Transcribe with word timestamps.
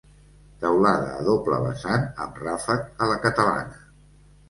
Teulada 0.63 1.11
a 1.17 1.27
doble 1.27 1.61
vessant 1.67 2.09
amb 2.27 2.43
ràfec 2.47 3.07
a 3.07 3.15
la 3.15 3.23
catalana. 3.31 3.83